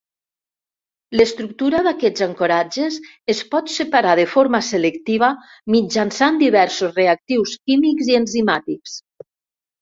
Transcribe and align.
L'estructura 1.19 1.81
d'aquests 1.87 2.23
ancoratges 2.25 2.97
es 3.33 3.41
pot 3.51 3.69
separar 3.73 4.15
de 4.21 4.23
forma 4.31 4.63
selectiva 4.69 5.29
mitjançant 5.75 6.41
diversos 6.45 6.99
reactius 7.03 7.55
químics 7.71 8.11
i 8.15 8.19
enzimàtics. 8.23 8.99